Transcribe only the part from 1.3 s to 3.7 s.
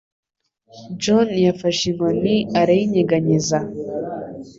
yafashe inkoni arayinyeganyeza.